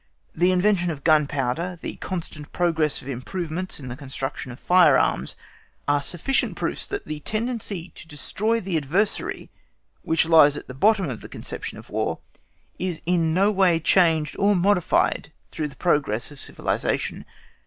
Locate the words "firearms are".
4.59-6.01